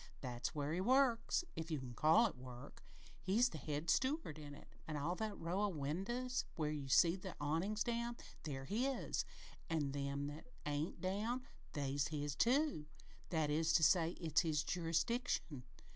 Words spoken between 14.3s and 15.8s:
his jurisdiction.